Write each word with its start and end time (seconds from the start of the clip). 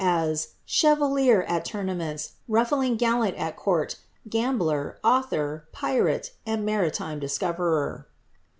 a; 0.03 0.35
"chevalier 0.65 1.43
at 1.43 1.63
lournameiits, 1.67 2.31
ruffling 2.47 2.95
gallant 2.95 3.35
at 3.37 3.55
court, 3.55 3.97
gambler, 4.27 4.97
auih^ir. 5.03 5.61
pimie, 5.75 6.31
and 6.43 6.67
marhime 6.67 7.19
discoverer." 7.19 8.07